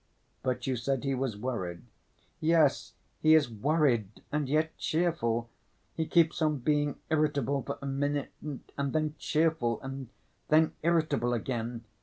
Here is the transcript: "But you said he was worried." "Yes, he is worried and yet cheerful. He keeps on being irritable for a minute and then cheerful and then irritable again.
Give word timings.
"But 0.41 0.65
you 0.65 0.77
said 0.77 1.03
he 1.03 1.13
was 1.13 1.37
worried." 1.37 1.83
"Yes, 2.39 2.93
he 3.21 3.35
is 3.35 3.51
worried 3.51 4.23
and 4.31 4.49
yet 4.49 4.75
cheerful. 4.79 5.51
He 5.93 6.07
keeps 6.07 6.41
on 6.41 6.57
being 6.57 6.97
irritable 7.11 7.61
for 7.61 7.77
a 7.83 7.85
minute 7.85 8.31
and 8.41 8.93
then 8.93 9.13
cheerful 9.19 9.79
and 9.83 10.09
then 10.47 10.73
irritable 10.81 11.33
again. 11.35 11.83